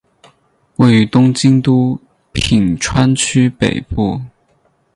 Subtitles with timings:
[0.77, 2.01] 位于东京都
[2.31, 4.19] 品川区北部。